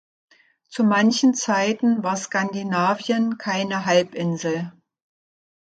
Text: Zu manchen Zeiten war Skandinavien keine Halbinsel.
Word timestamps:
Zu 0.67 0.83
manchen 0.83 1.35
Zeiten 1.35 2.01
war 2.01 2.17
Skandinavien 2.17 3.37
keine 3.37 3.85
Halbinsel. 3.85 4.73